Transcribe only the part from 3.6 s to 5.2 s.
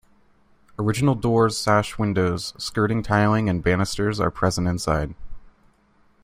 banisters are present inside.